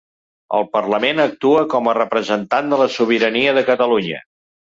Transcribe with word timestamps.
El 0.59 0.63
parlament 0.77 1.21
‘actua 1.23 1.61
com 1.73 1.89
a 1.91 1.93
representant 1.99 2.73
de 2.75 2.81
la 2.81 2.89
sobirania 2.95 3.53
de 3.61 3.65
Catalunya’. 3.71 4.25